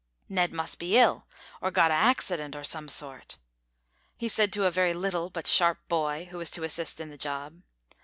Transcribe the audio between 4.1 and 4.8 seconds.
he said to a